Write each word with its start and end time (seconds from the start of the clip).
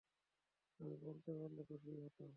আমি 0.79 0.95
বলতে 1.03 1.29
পারলে 1.33 1.61
খুশিই 1.69 1.99
হতাম। 2.03 2.29